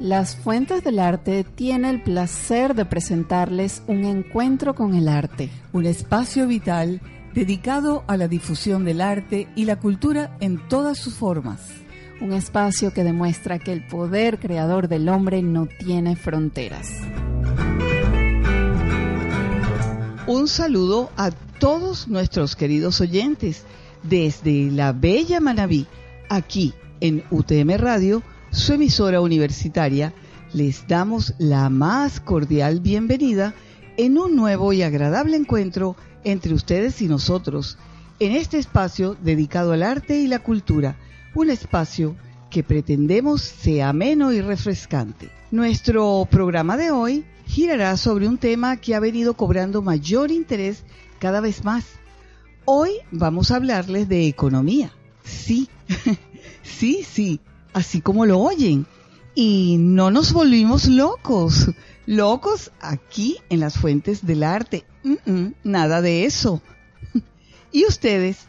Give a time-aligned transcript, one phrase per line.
[0.00, 5.50] Las Fuentes del Arte tiene el placer de presentarles un encuentro con el arte.
[5.72, 7.02] Un espacio vital
[7.34, 11.60] dedicado a la difusión del arte y la cultura en todas sus formas.
[12.22, 16.90] Un espacio que demuestra que el poder creador del hombre no tiene fronteras.
[20.28, 23.64] Un saludo a todos nuestros queridos oyentes
[24.02, 25.86] desde la Bella Manabí,
[26.28, 30.12] aquí en UTM Radio, su emisora universitaria,
[30.52, 33.54] les damos la más cordial bienvenida
[33.96, 37.78] en un nuevo y agradable encuentro entre ustedes y nosotros,
[38.20, 40.98] en este espacio dedicado al arte y la cultura,
[41.34, 42.16] un espacio
[42.50, 45.30] que pretendemos sea ameno y refrescante.
[45.50, 50.84] Nuestro programa de hoy girará sobre un tema que ha venido cobrando mayor interés
[51.18, 51.86] cada vez más.
[52.66, 54.92] Hoy vamos a hablarles de economía.
[55.24, 55.68] Sí,
[56.62, 57.40] sí, sí,
[57.72, 58.86] así como lo oyen.
[59.34, 61.70] Y no nos volvimos locos,
[62.06, 64.84] locos aquí en las fuentes del arte.
[65.64, 66.60] nada de eso.
[67.72, 68.46] y ustedes,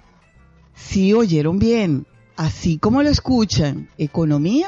[0.76, 2.06] sí oyeron bien,
[2.36, 4.68] así como lo escuchan, economía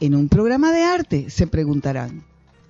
[0.00, 2.24] en un programa de arte, se preguntarán.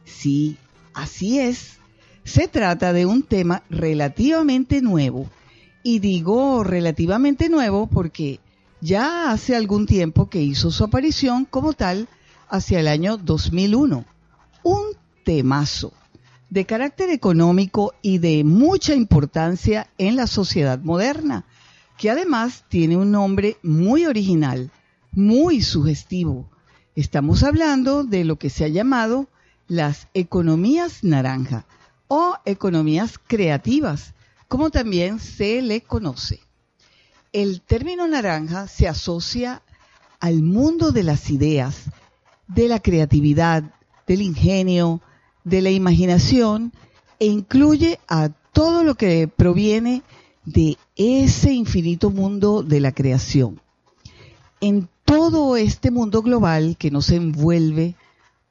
[0.05, 0.57] Sí,
[0.99, 1.79] así es.
[2.25, 5.31] Se trata de un tema relativamente nuevo.
[5.83, 8.41] Y digo relativamente nuevo porque
[8.81, 12.09] ya hace algún tiempo que hizo su aparición como tal
[12.49, 14.05] hacia el año 2001.
[14.65, 14.85] Un
[15.25, 15.93] temazo
[16.51, 21.45] de carácter económico y de mucha importancia en la sociedad moderna,
[21.97, 24.71] que además tiene un nombre muy original,
[25.13, 26.49] muy sugestivo.
[26.97, 29.29] Estamos hablando de lo que se ha llamado
[29.69, 31.67] las economías naranja
[32.09, 34.15] o economías creativas,
[34.49, 36.41] como también se le conoce.
[37.33, 39.63] El término naranja se asocia
[40.19, 41.85] al mundo de las ideas,
[42.49, 43.63] de la creatividad,
[44.07, 45.03] del ingenio,
[45.45, 46.73] de la imaginación
[47.21, 50.03] e incluye a todo lo que proviene
[50.45, 53.61] de ese infinito mundo de la creación.
[54.61, 57.95] En todo este mundo global que nos envuelve,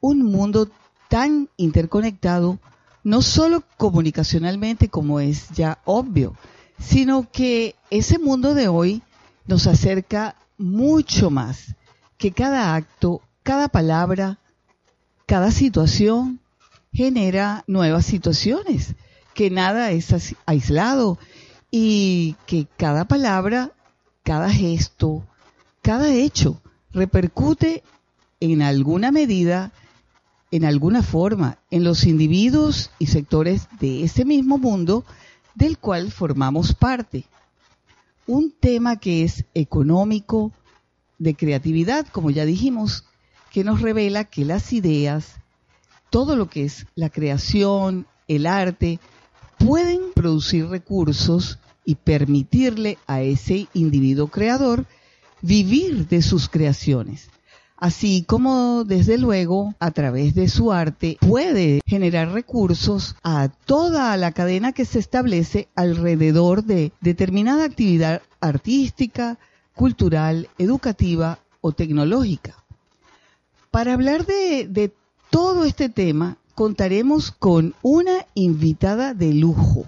[0.00, 0.68] un mundo
[1.08, 2.58] tan interconectado,
[3.04, 6.34] no solo comunicacionalmente como es ya obvio,
[6.78, 9.02] sino que ese mundo de hoy
[9.46, 11.74] nos acerca mucho más,
[12.18, 14.38] que cada acto, cada palabra,
[15.26, 16.40] cada situación
[16.92, 18.94] genera nuevas situaciones,
[19.34, 21.18] que nada es aislado
[21.70, 23.72] y que cada palabra,
[24.24, 25.24] cada gesto,
[25.80, 26.60] cada hecho
[26.92, 27.82] repercute
[28.40, 29.72] en alguna medida
[30.50, 35.04] en alguna forma en los individuos y sectores de ese mismo mundo
[35.54, 37.24] del cual formamos parte.
[38.26, 40.52] Un tema que es económico,
[41.18, 43.04] de creatividad, como ya dijimos,
[43.50, 45.36] que nos revela que las ideas,
[46.10, 49.00] todo lo que es la creación, el arte,
[49.58, 54.86] pueden producir recursos y permitirle a ese individuo creador
[55.42, 57.30] vivir de sus creaciones
[57.78, 64.32] así como desde luego a través de su arte puede generar recursos a toda la
[64.32, 69.38] cadena que se establece alrededor de determinada actividad artística,
[69.74, 72.56] cultural, educativa o tecnológica.
[73.70, 74.92] Para hablar de,
[75.30, 79.84] todo este tema, contaremos con una invitada de lujo,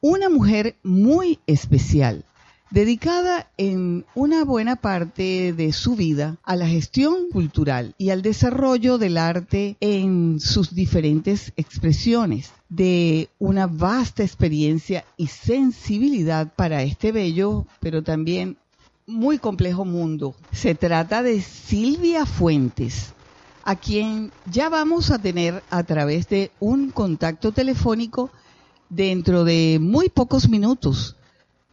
[0.00, 2.24] una mujer muy especial
[2.70, 8.98] dedicada en una buena parte de su vida a la gestión cultural y al desarrollo
[8.98, 17.66] del arte en sus diferentes expresiones, de una vasta experiencia y sensibilidad para este bello,
[17.80, 18.58] pero también
[19.06, 20.34] muy complejo mundo.
[20.52, 23.14] Se trata de Silvia Fuentes,
[23.64, 28.30] a quien ya vamos a tener a través de un contacto telefónico
[28.90, 31.16] dentro de muy pocos minutos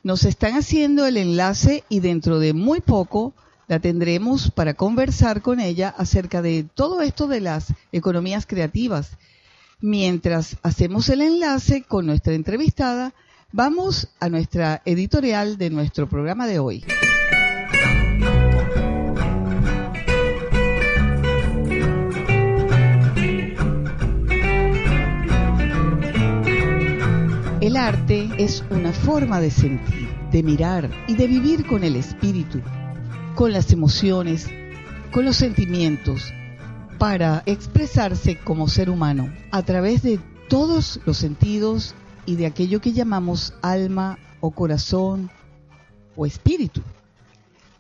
[0.06, 3.34] nos están haciendo el enlace y dentro de muy poco
[3.68, 9.18] la tendremos para conversar con ella acerca de todo esto de las economías creativas.
[9.82, 13.14] Mientras hacemos el enlace con nuestra entrevistada,
[13.58, 16.84] Vamos a nuestra editorial de nuestro programa de hoy.
[27.76, 32.62] El arte es una forma de sentir, de mirar y de vivir con el espíritu,
[33.36, 34.48] con las emociones,
[35.12, 36.32] con los sentimientos,
[36.98, 41.96] para expresarse como ser humano a través de todos los sentidos
[42.26, 45.30] y de aquello que llamamos alma o corazón
[46.16, 46.82] o espíritu.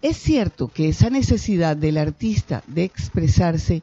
[0.01, 3.81] Es cierto que esa necesidad del artista de expresarse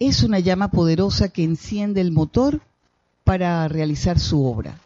[0.00, 2.60] es una llama poderosa que enciende el motor
[3.22, 4.80] para realizar su obra,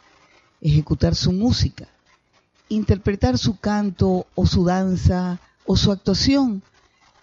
[0.63, 1.89] ejecutar su música,
[2.69, 6.63] interpretar su canto o su danza o su actuación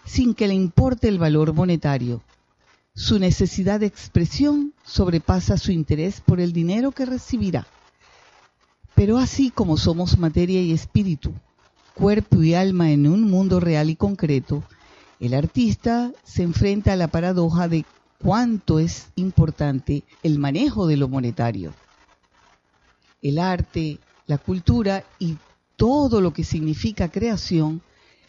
[0.04, 2.22] sin que le importe el valor monetario.
[2.94, 7.66] Su necesidad de expresión sobrepasa su interés por el dinero que recibirá.
[8.94, 11.32] Pero así como somos materia y espíritu,
[11.94, 14.62] cuerpo y alma en un mundo real y concreto,
[15.20, 17.84] el artista se enfrenta a la paradoja de
[18.18, 21.72] cuánto es importante el manejo de lo monetario.
[23.22, 25.36] El arte, la cultura y
[25.76, 27.82] todo lo que significa creación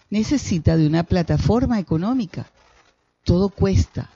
[0.10, 2.50] necesita de una plataforma económica.
[3.24, 4.10] Todo cuesta.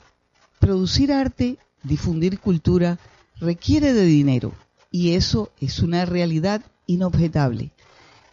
[0.59, 2.99] Producir arte, difundir cultura,
[3.39, 4.51] requiere de dinero
[4.91, 7.71] y eso es una realidad inobjetable.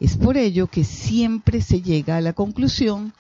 [0.00, 3.12] Es por ello que siempre se llega a la conclusión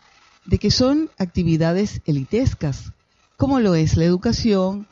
[0.46, 2.92] de que son actividades elitescas,
[3.36, 4.88] como lo es la educación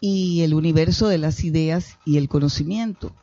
[0.00, 3.14] y el universo de las ideas y el conocimiento.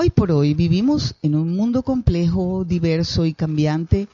[0.00, 4.06] Hoy por hoy vivimos en un mundo complejo, diverso y cambiante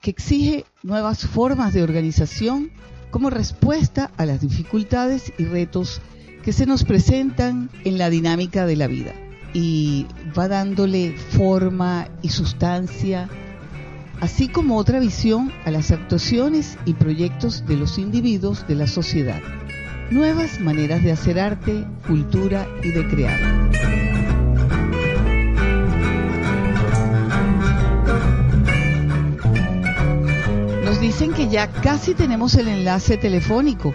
[0.00, 2.70] que exige nuevas formas de organización
[3.10, 6.00] como respuesta a las dificultades y retos
[6.42, 9.12] que se nos presentan en la dinámica de la vida
[9.52, 13.28] y va dándole forma y sustancia
[14.22, 19.42] así como otra visión a las actuaciones y proyectos de los individuos de la sociedad.
[20.10, 24.07] Nuevas maneras de hacer arte, cultura y de crear.
[31.08, 33.94] Dicen que ya casi tenemos el enlace telefónico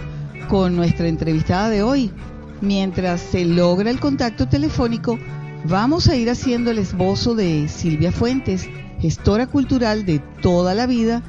[0.49, 2.09] con nuestra entrevistada de hoy.
[2.59, 5.19] Mientras se logra el contacto telefónico,
[5.65, 8.67] vamos a ir haciendo el esbozo de Silvia Fuentes,
[8.99, 11.21] gestora cultural de toda la vida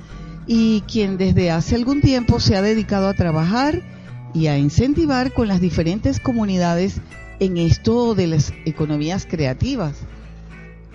[0.46, 3.82] y quien desde hace algún tiempo se ha dedicado a trabajar
[4.32, 7.02] y a incentivar con las diferentes comunidades
[7.40, 9.98] en esto de las economías creativas.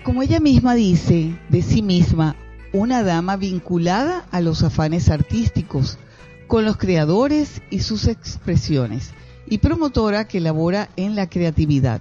[0.02, 2.34] Como ella misma dice de sí misma,
[2.72, 5.98] una dama vinculada a los afanes artísticos,
[6.46, 9.12] con los creadores y sus expresiones,
[9.46, 12.00] y promotora que labora en la creatividad.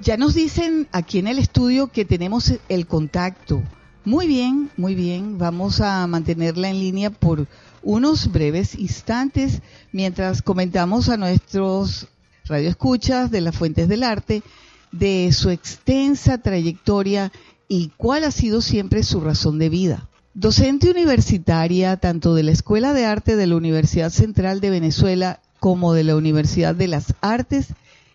[0.00, 3.62] Ya nos dicen aquí en el estudio que tenemos el contacto.
[4.04, 5.38] Muy bien, muy bien.
[5.38, 7.46] Vamos a mantenerla en línea por
[7.82, 9.62] unos breves instantes
[9.92, 12.08] mientras comentamos a nuestros
[12.46, 14.42] radioescuchas de las Fuentes del Arte
[14.90, 17.30] de su extensa trayectoria
[17.68, 20.08] y cuál ha sido siempre su razón de vida.
[20.34, 25.92] Docente universitaria tanto de la Escuela de Arte de la Universidad Central de Venezuela como
[25.92, 27.68] de la Universidad de las Artes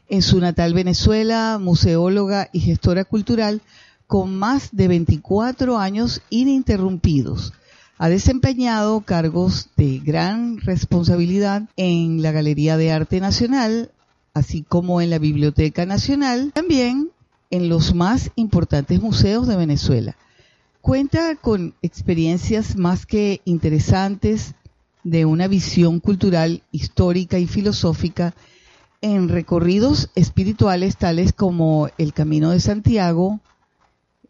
[0.10, 3.62] en su natal Venezuela, museóloga y gestora cultural
[4.08, 7.54] con más de 24 años ininterrumpidos.
[7.98, 13.92] Ha desempeñado cargos de gran responsabilidad en la Galería de Arte Nacional,
[14.34, 17.12] así como en la Biblioteca Nacional, también
[17.50, 20.18] en los más importantes museos de Venezuela.
[20.82, 24.56] Cuenta con experiencias más que interesantes
[25.04, 28.34] de una visión cultural, histórica y filosófica
[29.02, 33.40] en recorridos espirituales tales como el Camino de Santiago,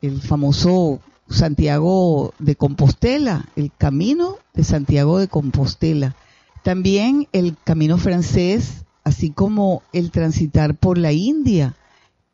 [0.01, 6.15] el famoso Santiago de Compostela, el Camino de Santiago de Compostela.
[6.63, 11.76] También el Camino francés, así como el transitar por la India,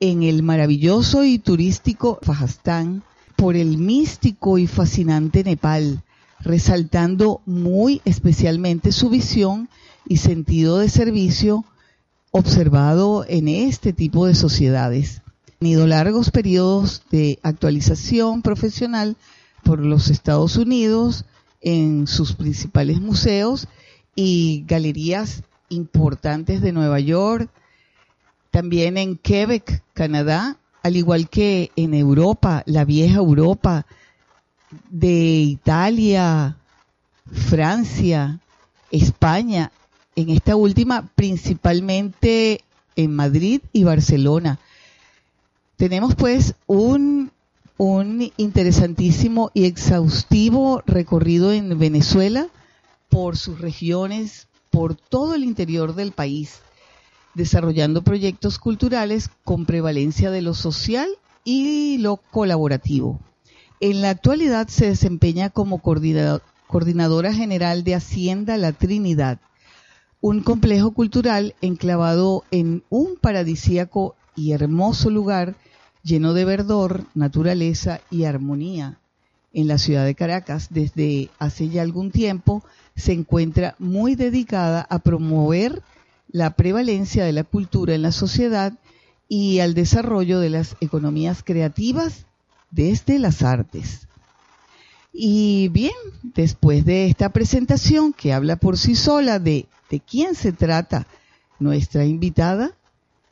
[0.03, 3.03] en el maravilloso y turístico Fajastán,
[3.37, 6.03] por el místico y fascinante Nepal,
[6.41, 9.69] resaltando muy especialmente su visión
[10.05, 11.63] y sentido de servicio
[12.31, 15.21] observado en este tipo de sociedades.
[15.47, 19.15] Ha tenido largos periodos de actualización profesional
[19.63, 21.23] por los Estados Unidos
[21.61, 23.69] en sus principales museos
[24.17, 27.49] y galerías importantes de Nueva York,
[28.53, 33.87] también en Quebec, Canadá, al igual que en Europa, la vieja Europa,
[34.91, 36.55] de Italia,
[37.31, 38.39] Francia,
[38.91, 39.71] España
[40.15, 42.63] en esta última principalmente
[42.95, 44.59] en Madrid y Barcelona.
[45.75, 47.31] tenemos pues un,
[48.37, 52.49] interesantísimo y exhaustivo recorrido en Venezuela
[53.09, 56.59] por sus regiones, por todo el interior del país,
[57.33, 61.09] desarrollando proyectos culturales con prevalencia de lo social
[61.43, 63.19] y lo colaborativo.
[63.79, 69.39] En la actualidad se desempeña como coordinadora general de Hacienda La Trinidad,
[70.21, 75.55] un complejo cultural enclavado en un paradisíaco y hermoso lugar
[76.01, 78.99] lleno de verdor, naturaleza y armonía.
[79.51, 82.63] En la ciudad de Caracas, desde hace ya algún tiempo,
[82.95, 85.83] se encuentra muy dedicada a promover
[86.33, 88.73] la prevalencia de la cultura en la sociedad
[89.29, 92.25] y al desarrollo de las economías creativas
[92.71, 94.07] desde las artes.
[95.13, 100.51] Y bien, después de esta presentación que habla por sí sola de, de quién se
[100.51, 101.05] trata
[101.59, 102.71] nuestra invitada,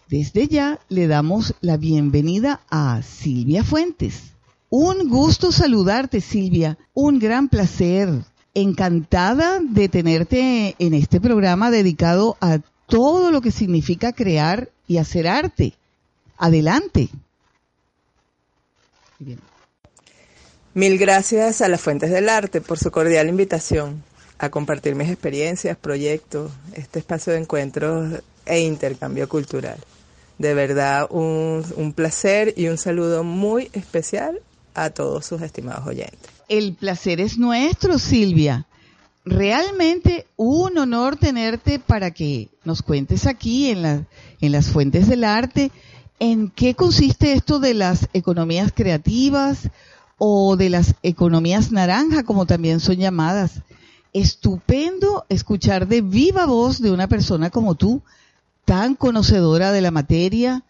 [0.08, 4.34] desde ya le damos la bienvenida a Silvia Fuentes.
[4.70, 6.78] Un gusto saludarte, Silvia.
[6.94, 8.10] Un gran placer.
[8.54, 12.60] Encantada de tenerte en este programa dedicado a
[12.92, 15.74] todo lo que significa crear y hacer arte.
[16.38, 17.08] Adelante.
[20.74, 24.04] Mil gracias a las Fuentes del Arte por su cordial invitación
[24.40, 29.78] a compartir mis experiencias, proyectos, este espacio de encuentros e intercambio cultural.
[30.38, 34.42] De verdad, un, un, placer y un saludo muy especial
[34.74, 36.30] a todos sus estimados oyentes.
[36.50, 38.66] El placer es nuestro, Silvia.
[39.24, 44.08] Realmente un honor tenerte para que nos cuentes aquí en,
[44.42, 45.72] en las Fuentes del Arte
[46.24, 49.72] ¿En qué consiste esto de las economías creativas
[50.20, 53.64] o de las economías naranja, como también son llamadas?
[54.14, 58.04] Estupendo escuchar de viva voz de una persona como tú,
[58.66, 60.64] tan conocedora de la materia.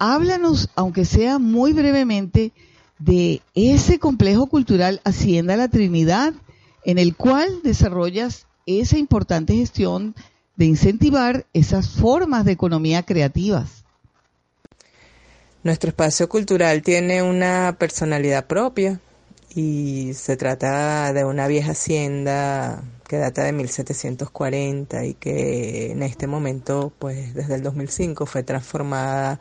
[0.00, 2.50] Háblanos, aunque sea muy brevemente,
[2.98, 6.34] de ese complejo cultural Hacienda La Trinidad,
[6.88, 10.14] en el cual desarrollas esa importante gestión
[10.56, 13.84] de incentivar esas formas de economía creativas.
[15.62, 19.00] Nuestro espacio cultural tiene una personalidad propia
[19.54, 26.26] y se trata de una vieja hacienda que data de 1740 y que en este
[26.26, 29.40] momento, pues desde el 2005, fue transformada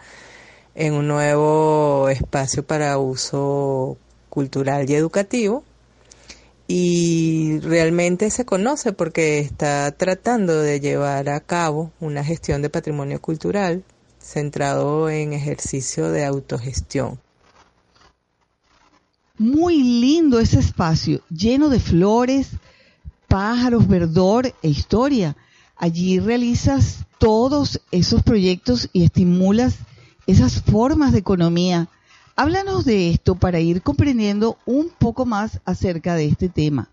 [0.75, 5.63] en un nuevo espacio para uso cultural y educativo.
[6.67, 13.21] Y realmente se conoce porque está tratando de llevar a cabo una gestión de patrimonio
[13.21, 13.83] cultural
[14.19, 17.19] centrado en ejercicio de autogestión.
[19.37, 22.49] Muy lindo ese espacio, lleno de flores,
[23.27, 25.37] pájaros, verdor e historia.
[25.77, 29.75] Allí realizas todos esos proyectos y estimulas
[30.27, 31.87] esas formas de economía.
[32.39, 36.87] Háblanos de esto para ir comprendiendo un poco más acerca de este tema.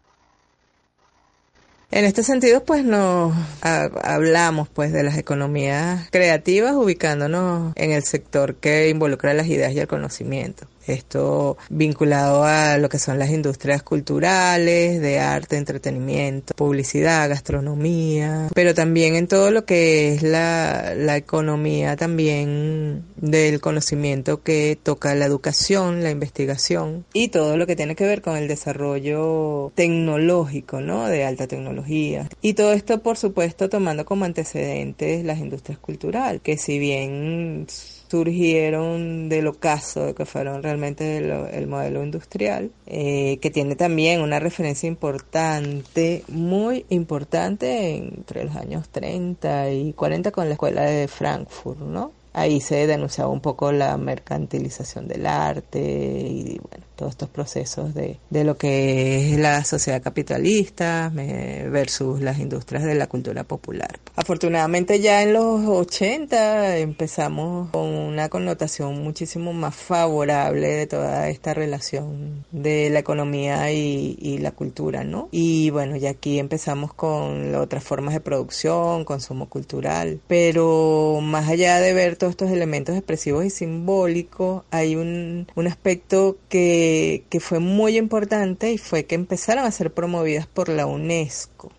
[1.91, 8.55] En este sentido, pues nos hablamos pues de las economías creativas ubicándonos en el sector
[8.55, 10.67] que involucra las ideas y el conocimiento.
[10.87, 18.75] Esto vinculado a lo que son las industrias culturales, de arte, entretenimiento, publicidad, gastronomía, pero
[18.75, 25.25] también en todo lo que es la, la economía también del conocimiento que toca la
[25.25, 31.07] educación, la investigación y todo lo que tiene que ver con el desarrollo tecnológico, ¿no?
[31.07, 32.29] De alta tecnología.
[32.43, 37.67] Y todo esto, por supuesto, tomando como antecedentes las industrias culturales, que si bien
[38.15, 44.39] surgieron del ocaso, de que fueron realmente el, modelo industrial, eh, que tiene también una
[44.39, 51.81] referencia importante, muy importante entre los años 30 y 40 con la escuela de Frankfurt,
[51.81, 52.13] ¿no?
[52.33, 58.19] Ahí se denunciaba un poco la mercantilización del arte y bueno, todos estos procesos de,
[58.31, 63.99] de lo que es la sociedad capitalista versus las industrias de la cultura popular.
[64.17, 71.55] Afortunadamente ya en los 80 empezamos con una connotación muchísimo más favorable de toda esta
[71.55, 75.29] relación de la economía y, y la cultura, ¿no?
[75.33, 81.81] Y bueno, ya aquí empezamos con otras formas de producción, consumo cultural, pero más allá
[81.81, 86.84] de ver todos estos elementos expresivos y simbólicos, hay un, un aspecto que
[87.29, 91.71] que, fue muy importante y fue que empezaron a ser promovidas por la UNESCO.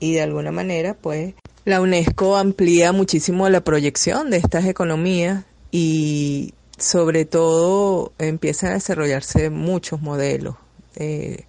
[0.00, 6.52] Y de alguna manera, pues, la UNESCO amplía muchísimo la proyección de estas economías y
[6.76, 10.56] sobre todo empiezan a desarrollarse muchos modelos
[10.96, 11.44] eh,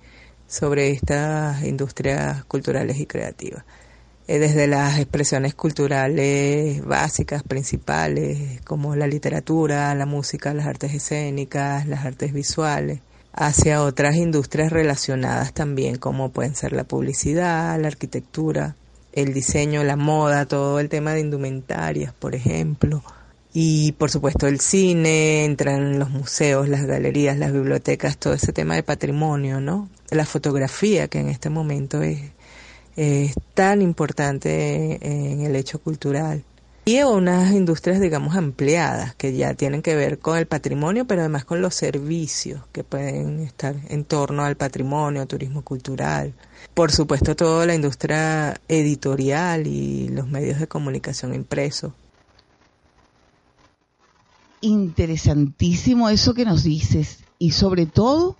[0.47, 3.65] sobre estas industrias culturales y creativas.
[4.27, 11.87] Eh, desde las expresiones culturales básicas, principales, como la literatura, la música, las artes escénicas,
[11.87, 13.01] las artes visuales,
[13.33, 18.75] hacia otras industrias relacionadas también, como pueden ser la publicidad, la arquitectura,
[19.13, 23.03] el diseño, la moda, todo el tema de indumentarias, por ejemplo.
[23.53, 28.75] Y por supuesto el cine, entran los museos, las galerías, las bibliotecas, todo ese tema
[28.75, 29.87] de patrimonio, ¿no?
[30.09, 32.19] La fotografía, que en este momento es
[32.95, 36.43] es tan importante en el hecho cultural.
[36.87, 41.43] Y unas industrias, digamos, ampliadas, que ya tienen que ver con el patrimonio, pero además
[41.43, 46.33] con los servicios que pueden estar en torno al patrimonio, turismo cultural.
[46.75, 51.91] Por supuesto, toda la industria editorial y los medios de comunicación impresos.
[54.61, 58.35] Interesantísimo eso que nos dices y sobre todo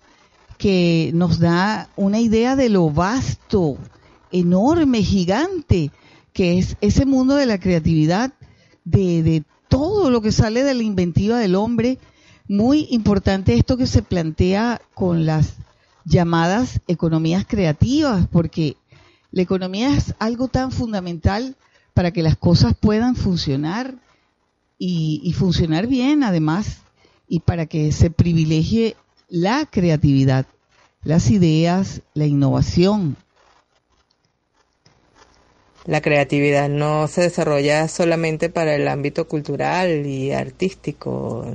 [0.60, 3.80] que nos da una idea de lo vasto
[4.32, 5.92] enorme, gigante,
[6.34, 8.34] que es ese mundo de la creatividad,
[8.84, 11.98] de, todo lo que sale de la inventiva del hombre.
[12.48, 15.54] Muy importante esto que se plantea con las
[16.06, 18.78] llamadas economías creativas, porque
[19.32, 21.56] la economía es algo tan fundamental
[21.94, 23.96] para que las cosas puedan funcionar
[24.78, 26.80] y, y, funcionar bien además,
[27.28, 28.96] y para que se privilegie
[29.30, 30.46] la creatividad,
[31.04, 33.16] las ideas, la innovación.
[35.86, 41.46] La creatividad no se desarrolla solamente para el ámbito cultural y artístico.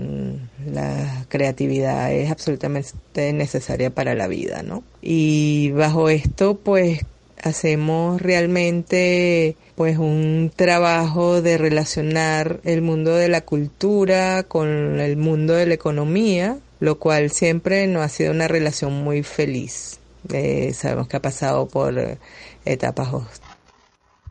[0.73, 4.85] La creatividad es absolutamente necesaria para la vida, ¿no?
[5.03, 7.01] Y bajo esto, pues,
[7.43, 15.55] hacemos realmente pues un trabajo de relacionar el mundo de la cultura con el mundo
[15.55, 19.99] de la economía, lo cual siempre no ha sido una relación muy feliz.
[20.33, 22.19] Eh, sabemos que ha pasado por
[22.65, 23.09] etapas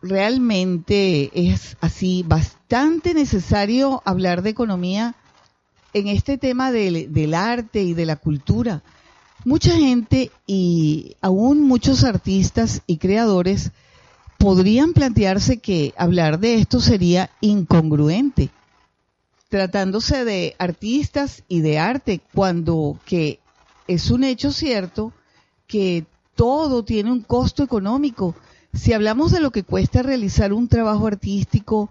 [0.01, 5.15] realmente es así bastante necesario hablar de economía
[5.93, 8.83] en este tema del, arte y de la cultura.
[9.45, 13.71] Mucha gente y aún muchos artistas y creadores
[14.37, 18.49] podrían plantearse que hablar de esto sería incongruente,
[19.49, 23.39] tratándose de artistas y de arte, cuando que
[23.87, 25.13] es un hecho cierto
[25.67, 28.35] que todo tiene un costo económico
[28.79, 31.89] si hablamos de lo que cuesta realizar un trabajo artístico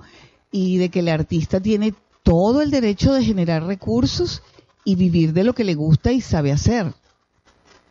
[0.51, 4.43] y de que el artista tiene todo el derecho de generar recursos
[4.85, 6.95] y vivir de lo que le gusta y sabe hacer.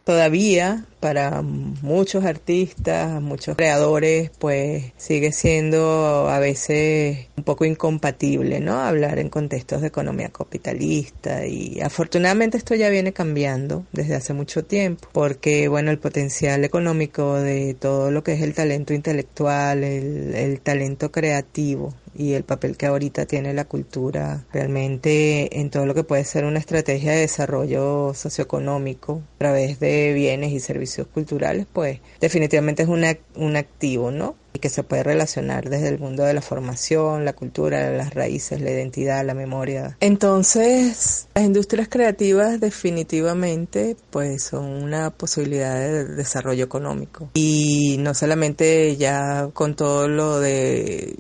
[0.07, 8.79] Todavía para muchos artistas, muchos creadores, pues sigue siendo a veces un poco incompatible, ¿no?
[8.79, 14.63] Hablar en contextos de economía capitalista y afortunadamente esto ya viene cambiando desde hace mucho
[14.63, 20.35] tiempo, porque bueno, el potencial económico de todo lo que es el talento intelectual, el,
[20.35, 25.93] el talento creativo y el papel que ahorita tiene la cultura realmente en todo lo
[25.93, 31.67] que puede ser una estrategia de desarrollo socioeconómico a través de bienes y servicios culturales,
[31.71, 34.35] pues definitivamente es una, un activo, ¿no?
[34.53, 38.59] Y que se puede relacionar desde el mundo de la formación, la cultura, las raíces,
[38.59, 39.95] la identidad, la memoria.
[39.99, 47.29] Entonces, las industrias creativas definitivamente pues son una posibilidad de desarrollo económico.
[47.35, 51.15] Y no solamente ya con todo lo de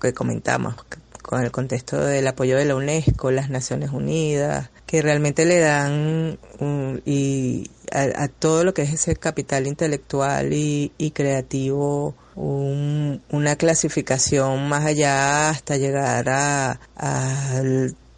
[0.00, 0.74] que comentamos,
[1.22, 6.38] con el contexto del apoyo de la UNESCO, las Naciones Unidas, que realmente le dan
[7.04, 15.50] y a, todo lo que es ese capital intelectual y, creativo una clasificación más allá
[15.50, 16.80] hasta llegar a,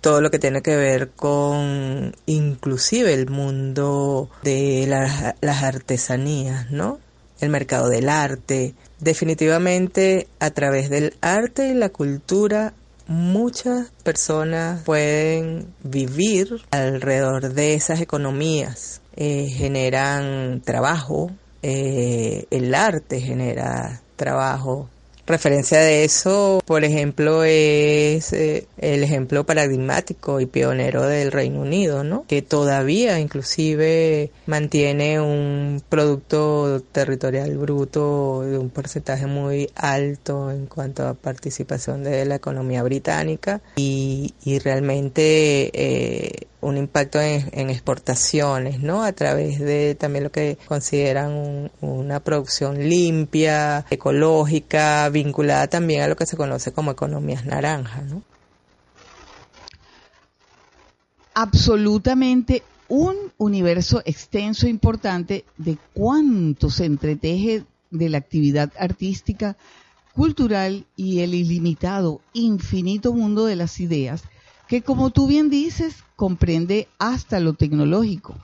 [0.01, 6.99] todo lo que tiene que ver con inclusive el mundo de las artesanías, ¿no?
[7.43, 12.73] El mercado del arte, Definitivamente a través del arte y la cultura
[13.09, 19.01] muchas personas pueden vivir alrededor de esas economías.
[19.17, 21.33] Eh, generan trabajo,
[21.65, 24.89] eh, el arte genera trabajo,
[25.33, 32.05] Referencia de eso, por ejemplo, es eh, el ejemplo paradigmático y pionero del Reino Unido,
[32.05, 32.27] ¿no?
[32.29, 41.09] Que todavía inclusive mantiene un producto territorial bruto de un porcentaje muy alto en cuanto
[41.09, 49.03] a participación de la economía británica y, y realmente eh, un impacto en, exportaciones, ¿no?
[49.03, 56.17] A través de también lo que consideran una producción limpia, ecológica, vinculada también a lo
[56.17, 58.23] que se conoce como economías naranjas, ¿no?
[61.35, 69.57] Absolutamente un universo extenso e importante de cuánto se entreteje de la actividad artística
[70.15, 74.23] cultural y el ilimitado, infinito mundo de las ideas,
[74.73, 78.35] que como tú bien dices, comprende hasta lo tecnológico.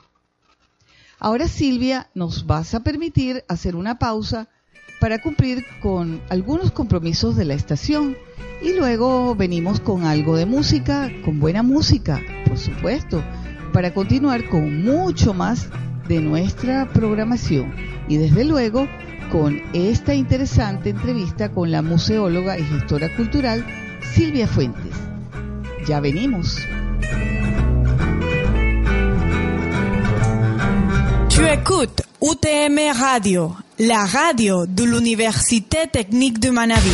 [1.17, 4.47] Ahora Silvia, nos vas a permitir hacer una pausa
[5.01, 8.15] para cumplir con algunos compromisos de la estación
[8.61, 13.23] y luego venimos con algo de música, con buena música, por supuesto,
[13.73, 15.67] para continuar con mucho más
[16.07, 17.73] de nuestra programación
[18.07, 18.87] y desde luego
[19.31, 23.65] con esta interesante entrevista con la museóloga y gestora cultural
[24.13, 25.08] Silvia Fuentes.
[25.87, 26.57] Ya venimos.
[31.29, 36.91] Tu écoutes UTM Radio, la radio de l'Université Technique de Manabí.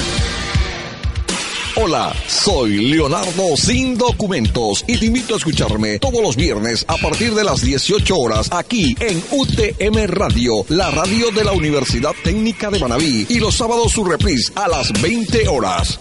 [1.77, 7.33] Hola, soy Leonardo sin documentos y te invito a escucharme todos los viernes a partir
[7.35, 12.79] de las 18 horas aquí en UTM Radio, la radio de la Universidad Técnica de
[12.79, 15.99] Manabí y los sábados su reprise a las 20 horas.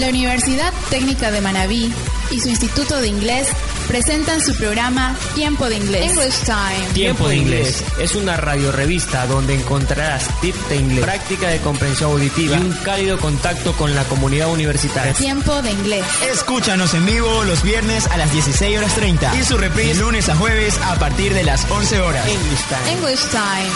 [0.00, 1.92] La Universidad Técnica de Manabí
[2.30, 3.48] y su Instituto de Inglés
[3.86, 6.12] presentan su programa Tiempo de Inglés.
[6.12, 6.94] English Time.
[6.94, 12.12] Tiempo de Inglés es una radio revista donde encontrarás tips de inglés, práctica de comprensión
[12.12, 15.12] auditiva y un cálido contacto con la comunidad universitaria.
[15.12, 16.06] Tiempo de Inglés.
[16.32, 20.36] Escúchanos en vivo los viernes a las 16 horas 30 y su reprise lunes a
[20.36, 22.26] jueves a partir de las 11 horas.
[22.26, 22.92] English Time.
[22.92, 23.70] English Time.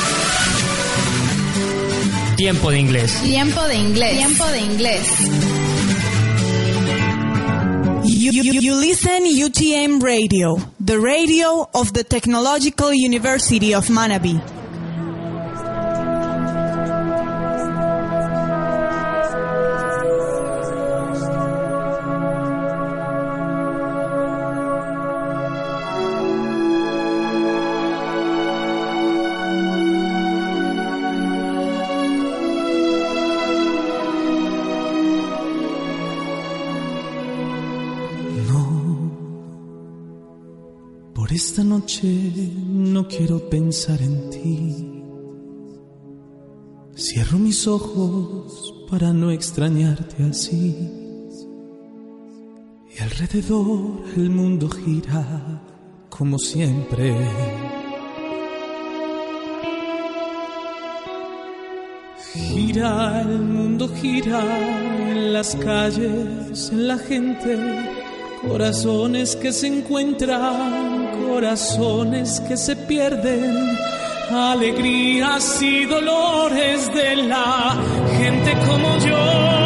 [2.37, 3.21] Tiempo de Inglés.
[3.23, 4.17] Tiempo de Inglés.
[4.17, 5.07] Tiempo de Inglés.
[8.25, 14.64] You, you, you listen UTM Radio, the radio of the Technological University of Manabi.
[41.85, 45.03] Noche no quiero pensar en ti.
[46.97, 50.75] Cierro mis ojos para no extrañarte así.
[52.91, 55.63] Y alrededor el mundo gira
[56.09, 57.15] como siempre.
[62.33, 64.41] Gira, el mundo gira
[65.11, 67.59] en las calles, en la gente,
[68.49, 70.84] corazones que se encuentran,
[71.17, 73.79] corazones que se pierden,
[74.31, 77.77] alegrías y dolores de la
[78.19, 79.64] gente como yo.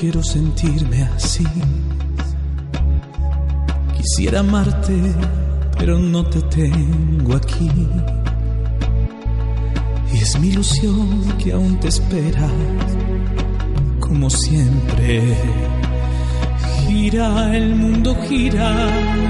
[0.00, 1.44] Quiero sentirme así.
[3.94, 4.98] Quisiera amarte,
[5.78, 7.70] pero no te tengo aquí.
[10.10, 12.48] Y es mi ilusión que aún te espera,
[14.00, 15.36] como siempre.
[16.86, 18.72] Gira, el mundo gira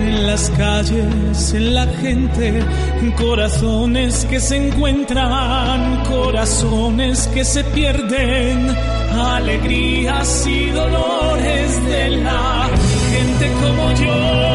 [0.01, 2.63] en las calles, en la gente,
[3.01, 8.69] en corazones que se encuentran, corazones que se pierden,
[9.11, 12.71] alegrías y dolores de la
[13.11, 14.50] gente como yo.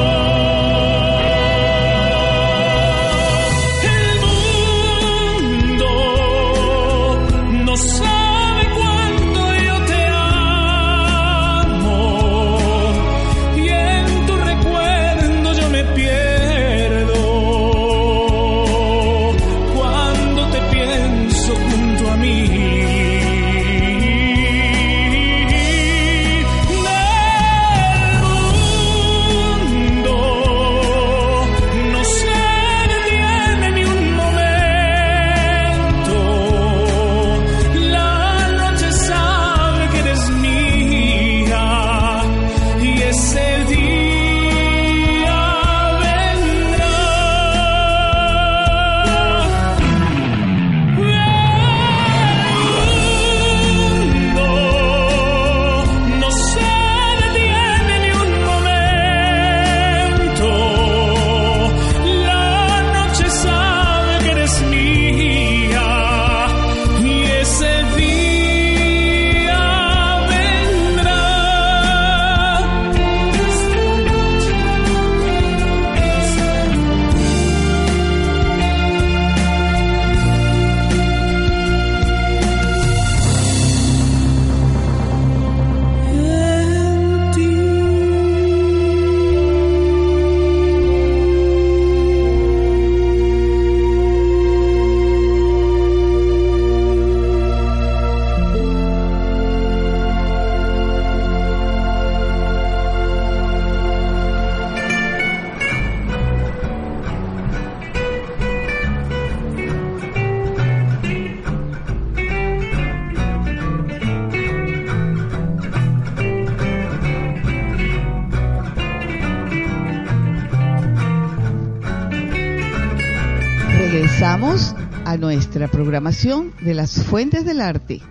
[125.95, 128.01] Programación de las fuentes del arte.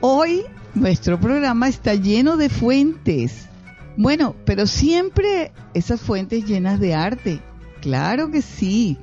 [0.00, 0.44] Hoy
[0.76, 3.48] nuestro programa está lleno de fuentes.
[3.96, 7.40] Bueno, pero siempre esas fuentes llenas de arte.
[7.80, 8.96] Claro que sí.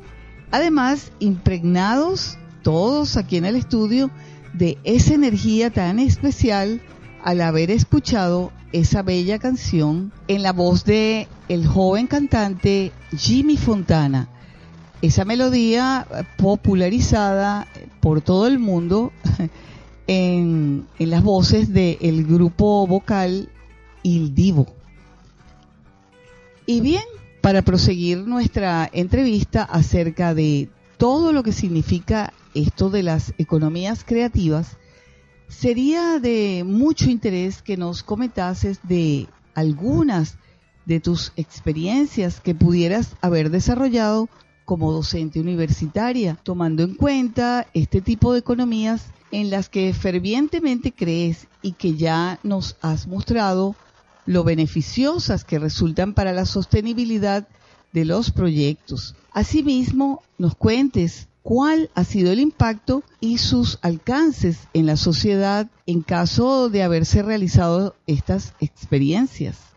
[0.51, 4.09] Además, impregnados todos aquí en el estudio
[4.53, 6.79] de esa energía tan especial
[7.25, 14.29] al haber escuchado esa bella canción en la voz de el joven cantante Jimmy Fontana.
[15.03, 17.67] Esa melodía popularizada
[17.99, 19.11] por todo el mundo
[20.07, 23.49] en, las voces del grupo vocal
[24.01, 24.65] Il Divo.
[26.65, 27.03] Y bien,
[27.41, 34.77] para proseguir nuestra entrevista acerca de todo lo que significa esto de las economías creativas,
[35.49, 40.37] sería de mucho interés que nos comentases de algunas
[40.85, 44.29] de tus experiencias que pudieras haber desarrollado
[44.65, 51.47] como docente universitaria, tomando en cuenta este tipo de economías en las que fervientemente crees
[51.61, 53.75] y que ya nos has mostrado
[54.25, 57.47] lo beneficiosas que resultan para la sostenibilidad
[57.91, 59.15] de los proyectos.
[59.31, 66.01] Asimismo, nos cuentes cuál ha sido el impacto y sus alcances en la sociedad en
[66.01, 69.72] caso de haberse realizado estas experiencias.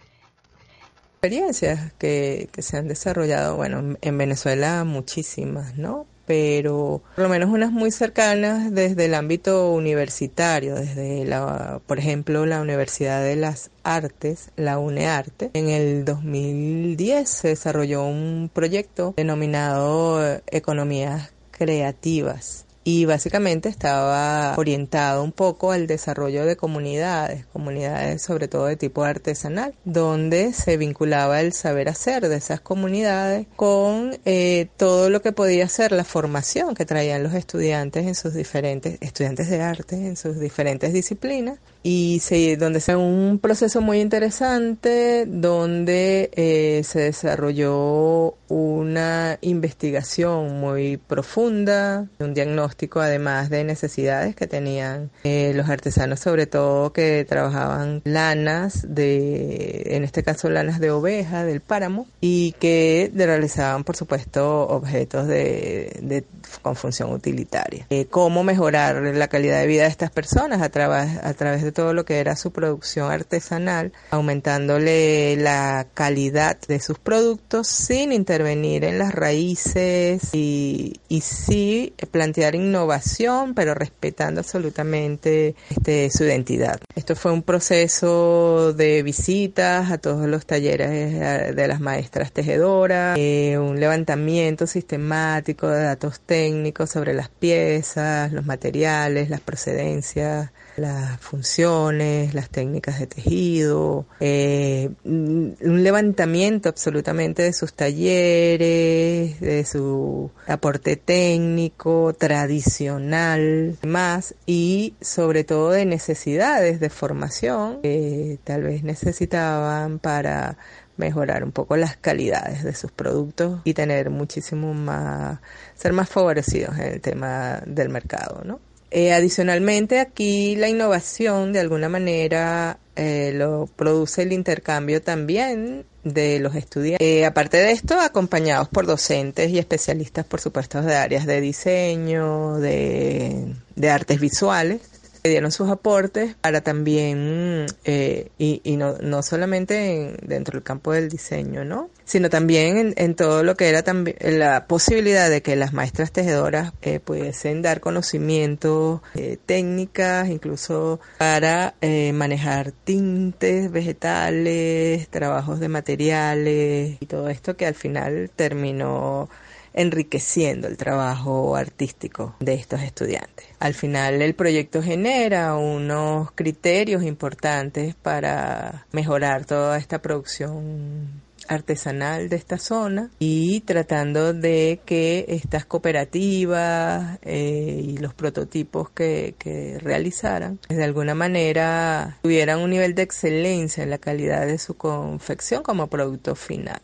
[1.23, 6.07] Experiencias que, que se han desarrollado, bueno, en Venezuela muchísimas, ¿no?
[6.27, 12.45] pero por lo menos unas muy cercanas desde el ámbito universitario, desde la, por ejemplo,
[12.47, 15.51] la Universidad de las Artes, la UNEARTE.
[15.55, 25.33] En el 2010 se desarrolló un proyecto denominado Economías Creativas y básicamente estaba orientado un
[25.33, 31.53] poco al desarrollo de comunidades, comunidades sobre todo de tipo artesanal, donde se vinculaba el
[31.53, 36.85] saber hacer de esas comunidades con eh, todo lo que podía ser la formación que
[36.85, 42.57] traían los estudiantes en sus diferentes, estudiantes de arte en sus diferentes disciplinas y se,
[42.57, 52.35] donde fue un proceso muy interesante donde eh, se desarrolló una investigación muy profunda, un
[52.35, 59.95] diagnóstico además de necesidades que tenían eh, los artesanos, sobre todo que trabajaban lanas de,
[59.95, 66.25] en este caso lanas de oveja del páramo y que realizaban por supuesto objetos de,
[66.63, 67.87] con función utilitaria.
[67.91, 71.93] Eh, cómo mejorar la calidad de vida de estas personas a, a través de todo
[71.93, 78.99] lo que era su producción artesanal, aumentándole la calidad de sus productos sin intervenir en
[78.99, 86.81] las raíces y, y sí plantear innovación, pero respetando absolutamente este, su identidad.
[86.95, 93.19] Esto fue un proceso de visitas a todos los talleres eh, de las maestras tejedoras,
[93.19, 101.21] eh, un levantamiento sistemático de datos técnicos sobre las piezas, los materiales, las procedencias, las
[101.21, 110.97] funciones, las técnicas de tejido, eh, un levantamiento absolutamente de sus talleres, de su aporte
[110.97, 120.59] técnico, tradicional, más, y sobre todo de necesidades de formación que tal vez necesitaban para
[120.97, 125.41] mejorar un poco las calidades de sus productos y tener muchísimo más,
[125.75, 128.61] ser más favorecidos en el tema del mercado, ¿no?
[128.97, 136.41] Eh, adicionalmente, aquí la innovación de alguna manera eh, lo produce el intercambio también de
[136.41, 137.07] los estudiantes.
[137.07, 142.57] Eh, aparte de esto, acompañados por docentes y especialistas, por supuesto, de áreas de diseño,
[142.57, 144.96] de, de artes visuales
[145.29, 151.09] dieron sus aportes para también, eh, y, y no, no solamente dentro del campo del
[151.09, 151.91] diseño, ¿no?
[152.05, 156.73] Sino también en, todo lo que era también la posibilidad de que las maestras tejedoras
[156.83, 166.97] eh, pudiesen dar conocimientos, eh, técnicas, incluso para eh, manejar tintes vegetales, trabajos de materiales
[167.01, 169.29] y todo esto que al final terminó
[169.77, 173.47] enriqueciendo el trabajo artístico de estos estudiantes.
[173.61, 182.37] Al final el proyecto genera unos criterios importantes para mejorar toda esta producción artesanal de
[182.37, 190.59] esta zona y tratando de que estas cooperativas eh, y los prototipos que, que realizaran
[190.69, 195.87] de alguna manera tuvieran un nivel de excelencia en la calidad de su confección como
[195.87, 196.81] producto final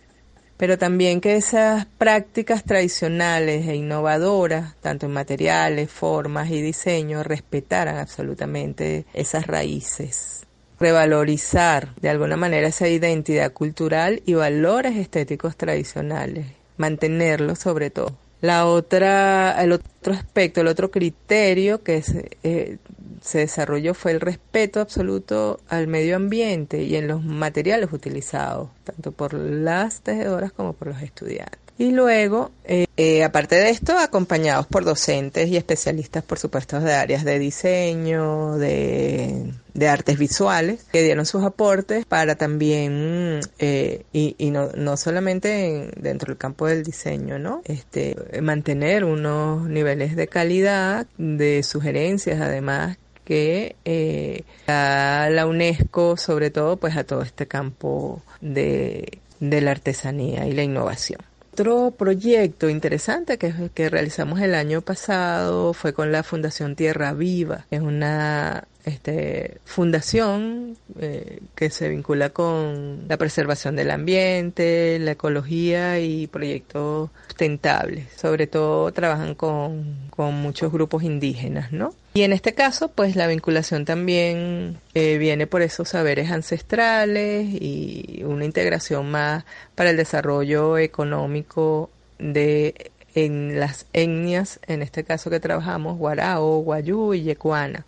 [0.62, 7.96] pero también que esas prácticas tradicionales e innovadoras, tanto en materiales, formas y diseño, respetaran
[7.96, 10.46] absolutamente esas raíces.
[10.78, 16.46] Revalorizar de alguna manera esa identidad cultural y valores estéticos tradicionales,
[16.76, 18.16] mantenerlos sobre todo.
[18.40, 22.76] La otra, el otro aspecto, el otro criterio que se, eh,
[23.22, 29.12] se desarrolló fue el respeto absoluto al medio ambiente y en los materiales utilizados, tanto
[29.12, 31.62] por las tejedoras como por los estudiantes.
[31.78, 36.92] Y luego, eh, eh, aparte de esto, acompañados por docentes y especialistas, por supuesto, de
[36.92, 39.52] áreas de diseño, de,
[39.88, 46.28] artes visuales, que dieron sus aportes para también, eh, y, y no, no solamente dentro
[46.28, 47.62] del campo del diseño, ¿no?
[47.64, 56.76] Este, mantener unos niveles de calidad, de sugerencias, además, que eh, la UNESCO, sobre todo,
[56.76, 61.20] pues a todo este campo de, de la artesanía y la innovación.
[61.52, 67.66] Otro proyecto interesante que, que realizamos el año pasado fue con la Fundación Tierra Viva.
[67.70, 76.00] Es una este, fundación eh, que se vincula con la preservación del ambiente, la ecología
[76.00, 78.08] y proyectos sustentables.
[78.16, 81.94] Sobre todo trabajan con, con muchos grupos indígenas, ¿no?
[82.14, 88.22] Y en este caso, pues la vinculación también eh, viene por esos saberes ancestrales y
[88.24, 95.40] una integración más para el desarrollo económico de en las etnias, en este caso que
[95.40, 97.84] trabajamos, Guarao, Guayú y Yecuana.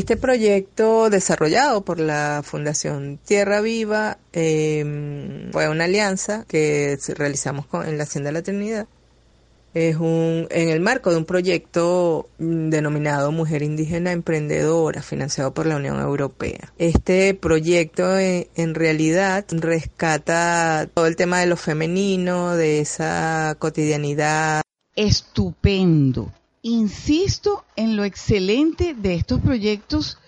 [0.00, 7.86] Este proyecto desarrollado por la Fundación Tierra Viva eh, fue una alianza que realizamos con,
[7.86, 8.86] en la Hacienda de la Trinidad
[9.74, 15.66] es un, en el marco de un proyecto mm, denominado Mujer Indígena Emprendedora, financiado por
[15.66, 16.72] la Unión Europea.
[16.78, 24.62] Este proyecto en, en, realidad rescata todo el tema de lo femenino, de esa cotidianidad.
[24.96, 26.32] Estupendo.
[26.62, 30.18] Insisto en lo excelente de estos proyectos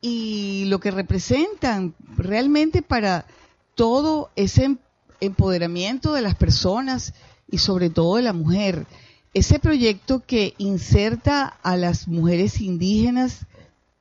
[0.00, 3.26] y lo que representan realmente para
[3.74, 4.76] todo ese
[5.20, 7.14] empoderamiento de las personas
[7.50, 8.86] y sobre todo de la mujer.
[9.32, 13.46] Ese proyecto que inserta a las mujeres indígenas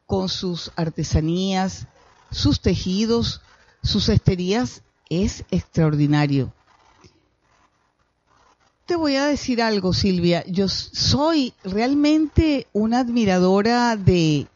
[0.05, 1.87] con sus artesanías,
[2.31, 3.41] sus tejidos,
[3.83, 6.51] sus esterías, es extraordinario.
[8.89, 10.43] Te voy a decir algo, Silvia.
[10.47, 14.47] Yo soy realmente una admiradora de,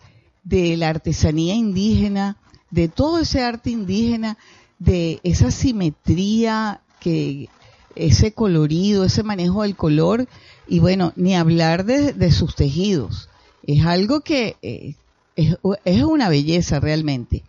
[0.44, 2.38] la artesanía indígena,
[2.72, 4.40] de todo ese arte indígena,
[4.80, 7.48] de esa simetría que
[7.96, 10.28] ese colorido, ese manejo del color
[10.68, 13.30] y bueno, ni hablar de, sus tejidos.
[13.68, 14.96] Es algo que eh,
[15.36, 17.44] es, una belleza realmente.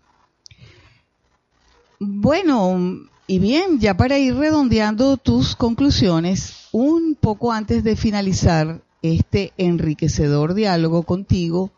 [1.99, 9.53] Bueno, y bien, ya para ir redondeando tus conclusiones, un poco antes de finalizar este
[9.57, 11.73] enriquecedor diálogo contigo,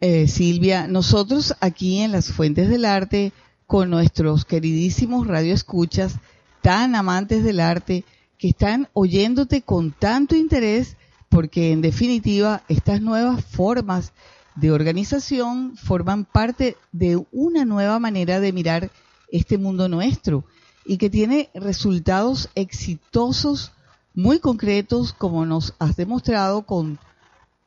[0.00, 3.32] eh, Silvia, nosotros aquí en las Fuentes del Arte,
[3.66, 6.16] con nuestros queridísimos radioescuchas,
[6.60, 8.04] tan amantes del arte
[8.38, 10.96] que están oyéndote con tanto interés
[11.28, 14.12] porque en definitiva estas nuevas formas
[14.54, 18.90] de organización forman parte de una nueva manera de mirar
[19.32, 20.44] este mundo nuestro
[20.84, 23.72] y que tiene resultados exitosos
[24.14, 26.98] muy concretos como nos has demostrado con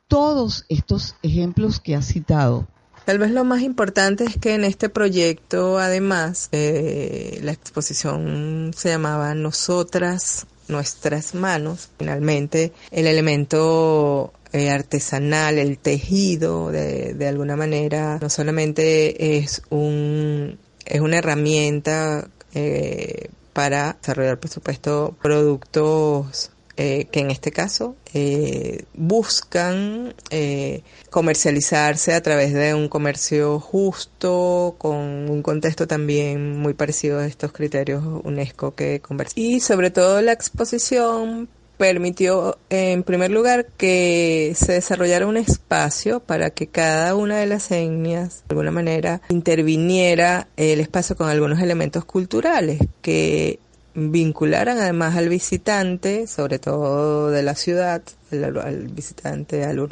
[0.08, 2.66] todos estos ejemplos que has citado.
[3.04, 8.88] Tal vez lo más importante es que en este proyecto, además, eh, la exposición se
[8.88, 11.90] llamaba Nosotras, nuestras manos.
[11.98, 20.58] Finalmente, el elemento eh, artesanal, el tejido, de, de alguna manera, no solamente es un
[20.86, 28.84] es una herramienta eh, para desarrollar, por supuesto, productos eh, que en este caso eh,
[28.92, 37.18] buscan eh, comercializarse a través de un comercio justo, con un contexto también muy parecido
[37.20, 39.38] a estos criterios UNESCO que conversamos.
[39.38, 46.50] Y sobre todo la exposición permitió, en primer lugar, que se desarrollara un espacio para
[46.50, 52.04] que cada una de las etnias, de alguna manera, interviniera el espacio con algunos elementos
[52.04, 53.58] culturales que
[53.94, 59.88] vincularan además al visitante, sobre todo de la ciudad, al, visitante, al,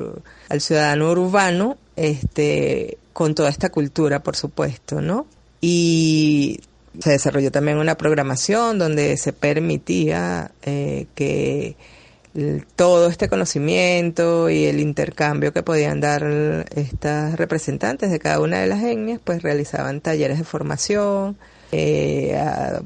[0.51, 5.27] al, ciudadano urbano, este, con toda esta cultura, por supuesto, ¿no?
[5.61, 6.61] Y
[7.01, 11.77] se desarrolló también una programación donde se permitía eh, que
[12.75, 16.25] todo este conocimiento y el intercambio que podían dar
[16.75, 21.37] estas representantes de cada una de las etnias, pues realizaban talleres de formación,
[21.71, 22.37] eh,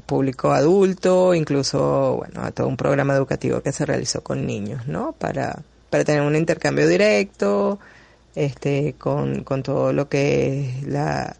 [0.05, 5.13] público adulto, incluso, bueno, a todo un programa educativo que se realizó con niños, ¿no?
[5.13, 7.79] Para, para tener un intercambio directo,
[8.35, 11.35] este, con, con todo lo que es la,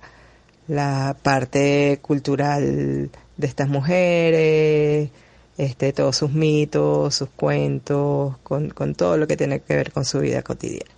[0.70, 5.10] la parte cultural de estas mujeres,
[5.58, 10.06] este, todos sus mitos, sus cuentos, con, con todo lo que tiene que ver con
[10.06, 10.92] su vida cotidiana.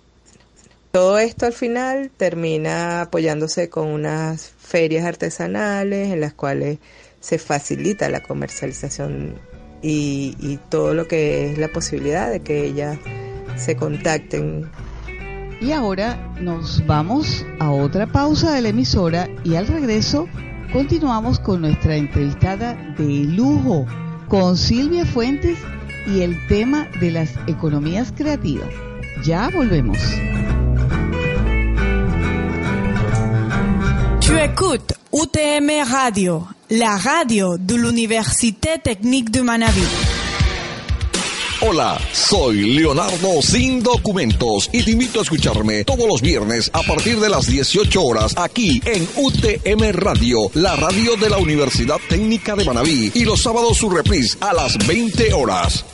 [0.92, 6.78] Todo esto al final termina apoyándose con unas ferias artesanales en las cuales
[7.18, 9.36] se facilita la comercialización
[9.80, 12.98] y, y, todo lo que es la posibilidad de que ellas
[13.56, 14.70] se contacten.
[15.62, 20.28] Y ahora nos vamos a otra pausa de la emisora y al regreso
[20.72, 23.86] continuamos con nuestra entrevistada de lujo
[24.28, 25.56] con Silvia Fuentes
[26.08, 28.70] y el tema de las economías creativas.
[29.22, 29.98] Ya volvemos.
[34.20, 34.32] Tu
[35.12, 39.84] UTM Radio, la radio de l'Université Technique de Manabí.
[41.64, 47.20] Hola, soy Leonardo sin documentos y te invito a escucharme todos los viernes a partir
[47.20, 52.64] de las 18 horas aquí en UTM Radio, la radio de la Universidad Técnica de
[52.64, 55.84] Manabí y los sábados su reprise a las 20 horas.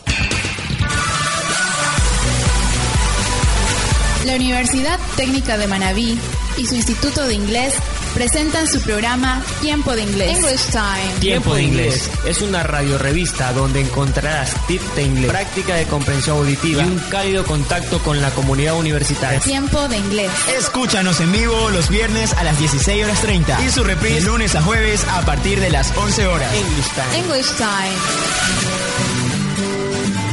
[4.25, 6.19] La Universidad Técnica de Manabí
[6.57, 7.75] y su Instituto de Inglés
[8.19, 10.39] presentan su programa Tiempo de Inglés.
[10.39, 11.21] English Time.
[11.21, 16.39] Tiempo de Inglés es una radio revista donde encontrarás tips de inglés, práctica de comprensión
[16.39, 19.39] auditiva y un cálido contacto con la comunidad universitaria.
[19.39, 20.33] Tiempo de Inglés.
[20.59, 24.63] Escúchanos en vivo los viernes a las 16 horas 30 y su reprise lunes a
[24.63, 26.53] jueves a partir de las 11 horas.
[26.53, 27.19] English Time.
[27.19, 27.69] English Time.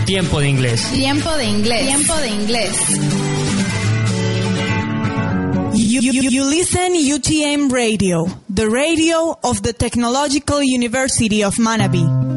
[0.06, 0.90] Tiempo de Inglés.
[0.92, 1.82] Tiempo de Inglés.
[1.86, 2.72] Tiempo de Inglés.
[5.96, 12.35] You, you, you, listen UTM Radio, the radio of the Technological University of Manabí.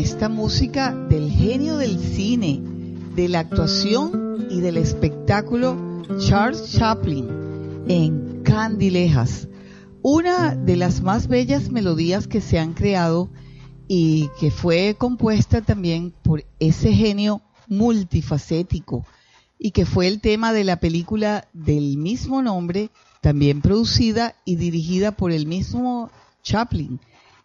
[0.00, 2.62] Esta música del genio del cine,
[3.14, 5.76] de la actuación y del espectáculo
[6.18, 7.28] Charles Chaplin
[7.86, 9.46] en Candilejas,
[10.00, 13.28] una de las más bellas melodías que se han creado
[13.88, 19.04] y que fue compuesta también por ese genio multifacético
[19.58, 22.88] y que fue el tema de la película del mismo nombre
[23.20, 26.10] también producida y dirigida por el mismo
[26.42, 27.00] Chaplin,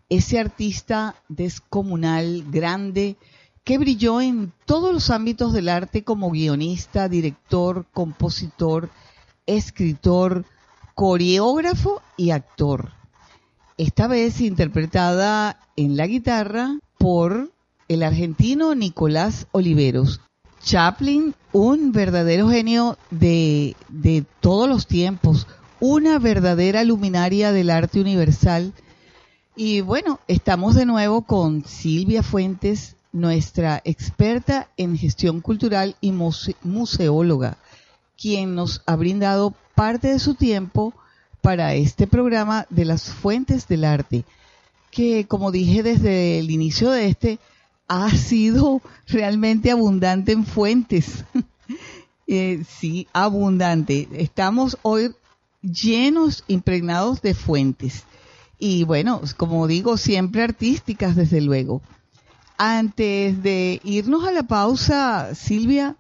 [0.09, 3.15] ese artista descomunal, grande,
[3.63, 8.89] que brilló en todos los ámbitos del arte como guionista, director, compositor,
[9.47, 10.45] escritor,
[10.93, 12.91] coreógrafo y actor.
[13.77, 17.51] Esta vez interpretada en la guitarra por
[17.87, 20.21] el argentino Nicolás Oliveros.
[20.63, 25.47] Chaplin, un verdadero genio de, de todos los tiempos,
[25.79, 28.73] una verdadera luminaria del arte universal.
[29.57, 37.57] Y bueno, estamos de nuevo con Silvia Fuentes, nuestra experta en gestión cultural y museóloga,
[38.17, 40.93] quien nos ha brindado parte de su tiempo
[41.39, 44.25] para este programa de las fuentes del arte,
[44.91, 47.39] que como dije desde el inicio de este,
[47.87, 51.23] ha sido realmente abundante en fuentes.
[52.27, 54.09] Eh, sí, abundante.
[54.13, 55.13] Estamos hoy
[55.61, 58.03] llenos, impregnados de fuentes.
[58.57, 61.81] Y bueno, como digo, siempre artísticas, desde luego.
[62.57, 65.97] Antes de irnos a la pausa, Silvia,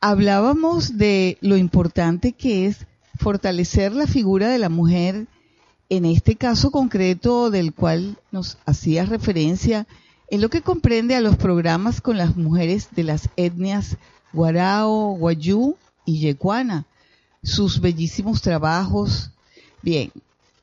[0.00, 2.86] hablábamos de lo importante que es
[3.18, 5.26] fortalecer la figura de la mujer,
[5.90, 9.86] en este caso concreto del cual nos hacías referencia,
[10.30, 13.96] en lo que comprende a los programas con las mujeres de las etnias
[14.32, 16.86] Guarao, Guayú y Yecuana,
[17.42, 19.30] sus bellísimos trabajos.
[19.82, 20.12] Bien,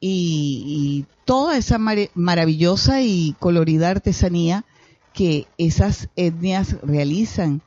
[0.08, 4.64] y, toda esa maravillosa y colorida artesanía
[5.12, 7.64] que esas etnias realizan.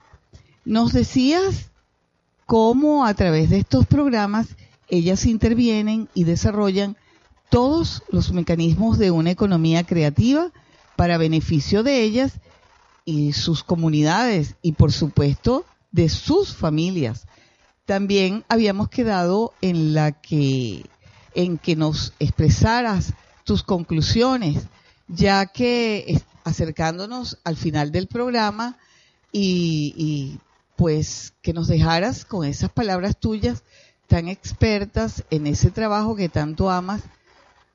[0.65, 1.73] Nos decías
[2.47, 4.47] cómo a través de estos programas
[4.89, 6.97] ellas intervienen y desarrollan
[7.51, 10.53] todos los mecanismos de una economía creativa
[10.95, 12.35] para beneficio de ellas
[13.05, 17.27] y sus comunidades y por supuesto de sus familias
[17.89, 20.85] también habíamos quedado en la que
[21.35, 23.13] en que nos expresaras
[23.45, 24.65] tus conclusiones,
[25.09, 28.79] ya que acercándonos al final del programa
[29.33, 30.39] y,
[30.77, 33.65] pues que nos dejaras con esas palabras tuyas
[34.07, 37.03] tan expertas en ese trabajo que tanto amas,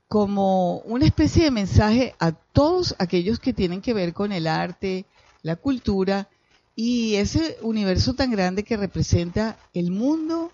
[0.08, 5.06] como una especie de mensaje a todos aquellos que tienen que ver con el arte,
[5.42, 6.30] la cultura
[6.76, 10.52] y ese universo tan grande que representa el mundo,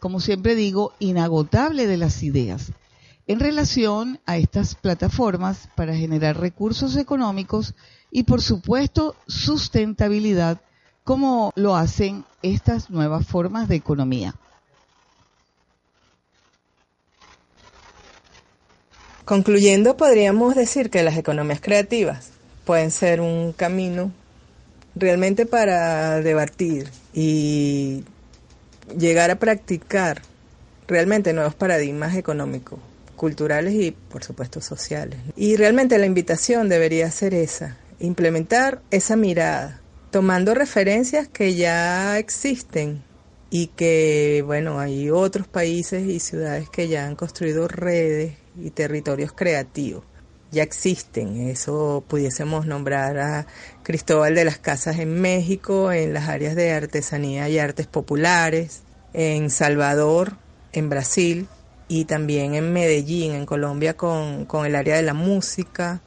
[0.00, 2.72] como siempre digo, inagotable de las ideas,
[3.26, 7.74] en relación a estas plataformas para generar recursos económicos
[8.10, 10.60] y por supuesto sustentabilidad,
[11.04, 14.34] como lo hacen estas nuevas formas de economía.
[19.24, 22.30] Concluyendo, podríamos decir que las economías creativas
[22.64, 24.12] pueden ser un camino
[24.94, 28.04] realmente para debatir y
[28.98, 30.22] llegar a practicar
[30.86, 32.78] realmente nuevos paradigmas económicos,
[33.16, 35.18] culturales y por supuesto sociales.
[35.36, 39.80] Y realmente la invitación debería ser esa, implementar esa mirada,
[40.10, 43.02] tomando referencias que ya existen
[43.50, 49.32] y que, bueno, hay otros países y ciudades que ya han construido redes y territorios
[49.32, 50.04] creativos
[50.50, 51.48] ya existen.
[51.48, 53.46] Eso pudiésemos nombrar a
[53.82, 58.82] Cristóbal de las Casas en México, en las áreas de artesanía y artes populares,
[59.12, 60.34] en Salvador,
[60.72, 61.48] en Brasil
[61.88, 66.00] y también en Medellín, en Colombia, con, con el área de la música,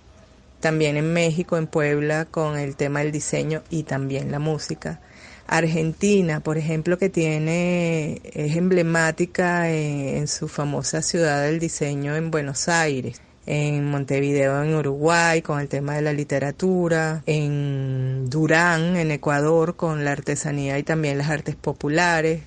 [0.59, 4.99] también en México, en Puebla, con el tema del diseño y también la música.
[5.47, 12.69] Argentina, por ejemplo, que tiene, es emblemática en, su famosa ciudad del diseño en Buenos
[12.69, 13.19] Aires
[13.49, 20.05] en Montevideo, en Uruguay, con el tema de la literatura, en Durán, en Ecuador, con
[20.05, 22.41] la artesanía y también las artes populares,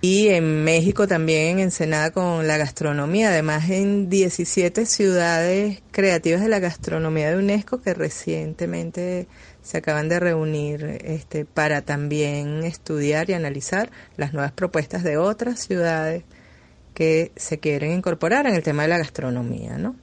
[0.00, 6.48] y en México también, en Ensenada, con la gastronomía, además en 17 ciudades creativas de
[6.48, 9.28] la gastronomía de UNESCO que recientemente
[9.62, 15.60] se acaban de reunir este, para también estudiar y analizar las nuevas propuestas de otras
[15.60, 16.24] ciudades
[16.94, 19.94] que se quieren incorporar en el tema de la gastronomía, ¿no?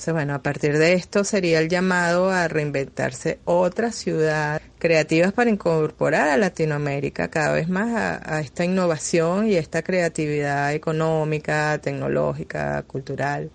[0.00, 5.50] Entonces, bueno, a partir de esto sería el llamado a reinventarse otras ciudades creativas para
[5.50, 12.82] incorporar a Latinoamérica cada vez más a, a, esta innovación y esta creatividad económica, tecnológica,
[12.84, 13.50] cultural,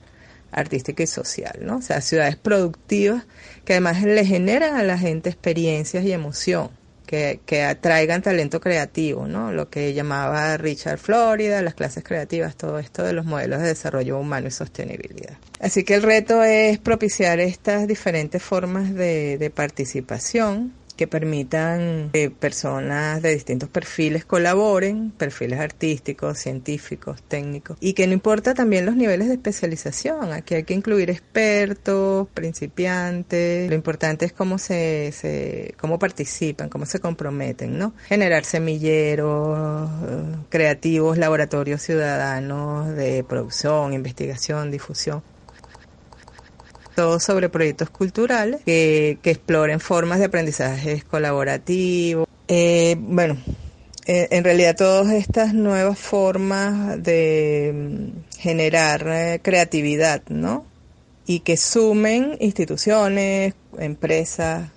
[0.51, 1.77] artística y social, ¿no?
[1.77, 3.25] O sea, ciudades productivas
[3.65, 6.69] que además le generan a la gente experiencias y emoción
[7.05, 9.51] que, que atraigan talento creativo, ¿no?
[9.51, 14.19] Lo que llamaba Richard Florida, las clases creativas, todo esto de los modelos de desarrollo
[14.19, 15.37] humano y sostenibilidad.
[15.59, 22.29] Así que el reto es propiciar estas diferentes formas de, de participación que permitan que
[22.29, 28.95] personas de distintos perfiles colaboren, perfiles artísticos, científicos, técnicos, y que no importa también los
[28.95, 35.73] niveles de especialización, aquí hay que incluir expertos, principiantes, lo importante es cómo se, se
[35.79, 37.93] cómo participan, cómo se comprometen, ¿no?
[38.07, 45.23] Generar semilleros eh, creativos, laboratorios ciudadanos de producción, investigación, difusión
[46.95, 52.27] todo sobre proyectos culturales que, exploren formas de aprendizaje colaborativo.
[52.47, 53.37] Eh, bueno,
[54.05, 60.65] eh, en realidad todas estas nuevas formas de mm, generar eh, creatividad, ¿no?
[61.27, 64.69] Y que sumen instituciones, empresas,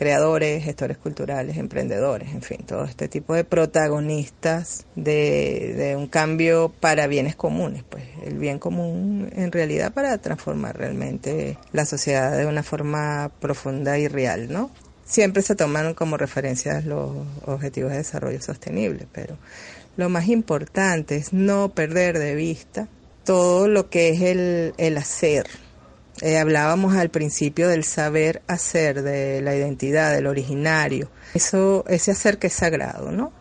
[0.00, 7.06] creadores, gestores culturales, emprendedores, en fin, todo este tipo de protagonistas de, un cambio para
[7.06, 12.62] bienes comunes, pues el bien común en realidad para transformar realmente la sociedad de una
[12.62, 14.70] forma profunda y real, ¿no?
[15.04, 17.10] Siempre se toman como referencias los
[17.44, 19.36] objetivos de desarrollo sostenible, pero
[19.98, 22.88] lo más importante es no perder de vista
[23.22, 25.46] todo lo que es el, el hacer,
[26.20, 31.10] eh, hablábamos al principio del saber hacer, de la identidad, del originario.
[31.34, 33.32] Eso, ese hacer que es sagrado, ¿no?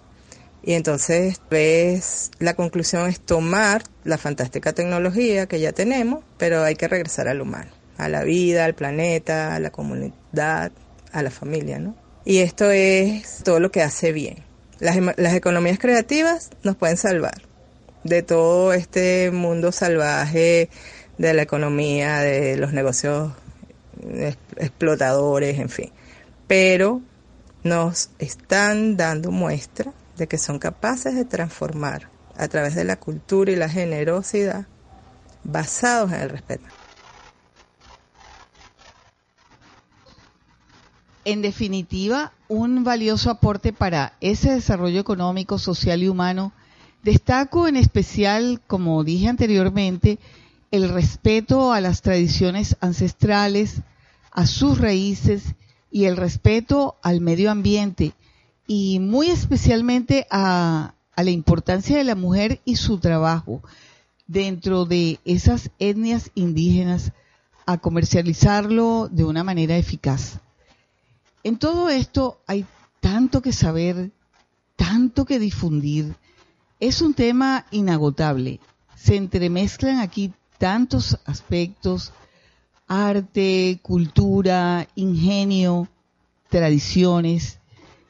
[0.63, 6.75] Y entonces, ves, la conclusión es tomar la fantástica tecnología que ya tenemos, pero hay
[6.75, 10.71] que regresar al humano, a la vida, al planeta, a la comunidad,
[11.11, 11.95] a la familia, ¿no?
[12.25, 14.43] Y esto es todo lo que hace bien.
[14.79, 17.49] Las, las economías creativas nos pueden salvar
[18.03, 20.69] de todo este mundo salvaje
[21.19, 23.33] de la economía, de los negocios
[24.55, 25.91] explotadores, en fin.
[26.47, 27.01] Pero
[27.61, 33.51] nos están dando muestra de que son capaces de transformar a través de la cultura
[33.51, 34.65] y la generosidad
[35.43, 36.63] basados en el respeto.
[41.25, 46.53] En definitiva, un valioso aporte para ese desarrollo económico, social y humano.
[47.03, 50.17] Destaco en especial, como dije anteriormente,
[50.71, 53.81] el respeto a las tradiciones ancestrales,
[54.31, 55.55] a sus raíces
[55.91, 58.13] y el respeto al medio ambiente
[58.67, 63.61] y muy especialmente a, la importancia de la mujer y su trabajo
[64.27, 67.11] dentro de esas etnias indígenas
[67.65, 70.39] a comercializarlo de una manera eficaz.
[71.43, 72.65] En todo esto hay
[73.01, 74.11] tanto que saber,
[74.77, 76.15] tanto que difundir.
[76.79, 78.61] Es un tema inagotable.
[78.95, 82.13] Se entremezclan aquí tantos aspectos,
[82.87, 85.87] arte, cultura, ingenio,
[86.49, 87.59] tradiciones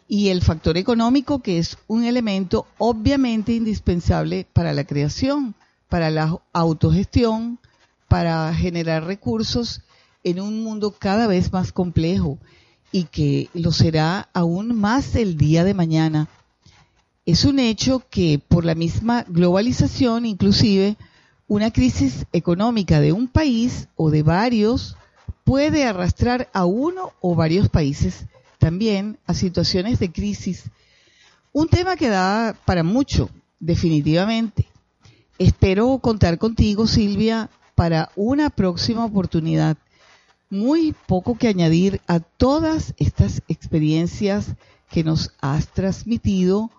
[0.08, 5.54] y el factor económico que es un elemento obviamente indispensable para la creación,
[5.88, 7.60] para la autogestión,
[8.08, 9.82] para generar recursos
[10.24, 12.40] en un mundo cada vez más complejo
[12.92, 16.28] y que lo será aún más el día de mañana.
[17.28, 20.98] Es un hecho que por la misma globalización inclusive
[21.50, 24.96] una crisis económica de un país o de varios
[25.44, 28.28] puede arrastrar a uno o varios países
[28.60, 30.66] también a situaciones de crisis.
[31.52, 34.68] Un tema que da para mucho, definitivamente.
[35.40, 39.76] Espero contar contigo, Silvia, para una próxima oportunidad.
[40.52, 44.54] Muy poco que añadir a todas estas experiencias
[44.92, 46.70] que nos has transmitido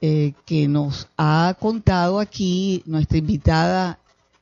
[0.00, 3.98] eh, que nos ha contado aquí nuestra invitada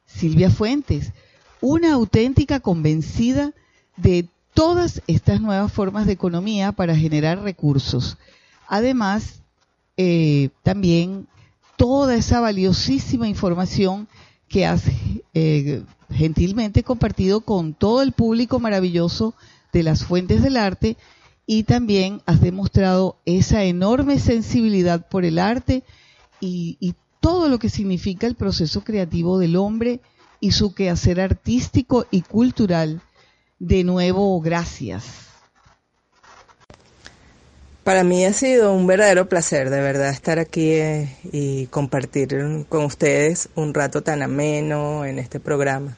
[0.06, 1.12] Silvia Fuentes,
[1.60, 3.52] una auténtica convencida
[3.96, 8.16] de todas estas nuevas formas de economía para generar recursos.
[8.68, 9.40] Además,
[9.96, 11.26] eh, también
[11.76, 14.08] toda esa valiosísima información
[14.48, 14.82] que has
[15.34, 19.34] eh, gentilmente compartido con todo el público maravilloso
[19.72, 20.96] de las fuentes del arte
[21.46, 25.84] y también has demostrado esa enorme sensibilidad por el arte
[26.40, 29.98] y, todo lo que significa el proceso creativo del hombre
[30.38, 33.00] y su quehacer artístico y cultural.
[33.58, 35.26] De nuevo, gracias.
[37.82, 42.84] Para mí ha sido un verdadero placer, de verdad, estar aquí eh, y compartir con
[42.84, 45.96] ustedes un rato tan ameno en este programa.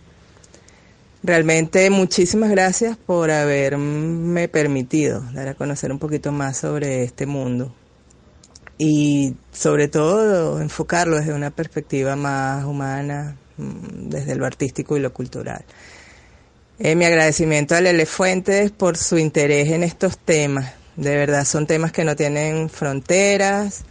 [1.23, 7.75] Realmente muchísimas gracias por haberme permitido dar a conocer un poquito más sobre este mundo
[8.79, 15.13] y sobre todo enfocarlo desde una perspectiva más humana, mm, desde lo artístico y lo
[15.13, 15.65] cultural.
[16.79, 20.75] Eh, mi agradecimiento a Lele Fuentes por su interés en estos temas.
[20.95, 23.85] De verdad son temas que no tienen fronteras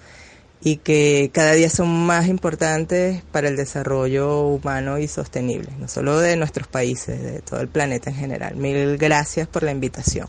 [0.62, 6.20] y que cada día son más importantes para el desarrollo humano y sostenible, no solo
[6.20, 8.56] de nuestros países, de todo el planeta en general.
[8.56, 10.28] Mil gracias por la invitación.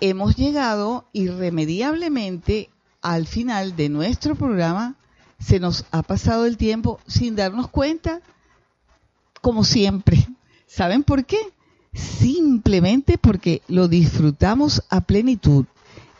[0.00, 2.70] Hemos llegado irremediablemente
[3.02, 4.96] al final de nuestro programa.
[5.38, 8.20] Se nos ha pasado el tiempo sin darnos cuenta,
[9.40, 10.26] como siempre.
[10.66, 11.38] ¿Saben por qué?
[11.92, 15.66] Simplemente porque lo disfrutamos a plenitud.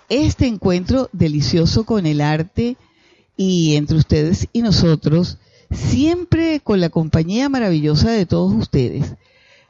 [0.08, 2.76] Este encuentro delicioso con el arte
[3.36, 5.38] y entre ustedes y nosotros,
[5.70, 9.14] siempre con la compañía maravillosa de todos ustedes.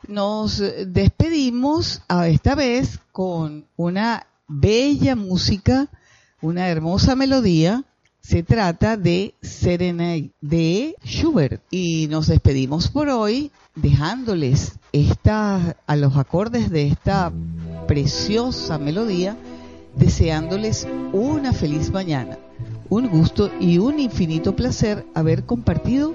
[0.07, 5.89] Nos despedimos a esta vez con una bella música,
[6.41, 7.85] una hermosa melodía.
[8.21, 11.63] Se trata de Serenade de Schubert.
[11.71, 17.33] Y nos despedimos por hoy dejándoles esta, a los acordes de esta
[17.87, 19.37] preciosa melodía,
[19.99, 22.39] deseándoles una feliz mañana.
[22.89, 26.15] Un gusto y un infinito placer haber compartido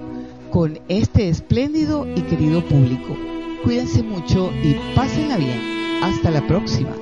[0.50, 3.16] con este espléndido y querido público.
[3.62, 5.58] Cuídense mucho y pásenla bien.
[6.02, 6.94] Hasta la próxima.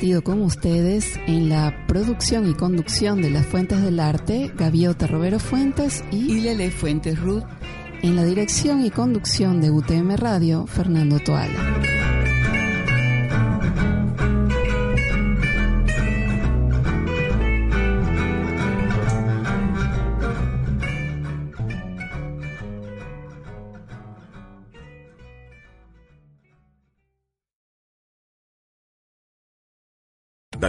[0.00, 5.38] Compartido con ustedes en la producción y conducción de las Fuentes del Arte, Gaviota Robero
[5.38, 7.44] Fuentes y, y Lele Fuentes Ruth.
[8.00, 11.89] En la dirección y conducción de UTM Radio, Fernando Toala.